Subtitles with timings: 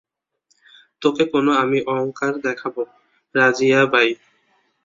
[1.01, 2.81] তোকে কেনো আমি অংকার দেখাবো,
[3.35, 4.09] রাজিয়াবাই?